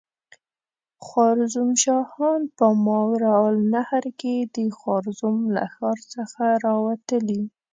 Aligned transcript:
خوارزم 1.05 1.69
شاهان 1.83 2.41
په 2.57 2.65
ماوراالنهر 2.85 4.05
کې 4.19 4.35
د 4.55 4.57
خوارزم 4.77 5.37
له 5.55 5.63
ښار 5.73 5.99
څخه 6.13 6.43
را 6.63 6.73
وتلي. 6.87 7.41